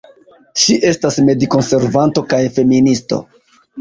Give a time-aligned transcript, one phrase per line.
[0.61, 3.21] Ŝi estas medikonservanto kaj feministo.